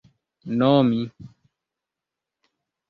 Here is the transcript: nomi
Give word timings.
nomi 0.57 1.03